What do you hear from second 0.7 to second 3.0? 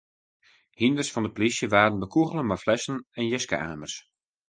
Hynders fan de polysje waarden bekûgele mei flessen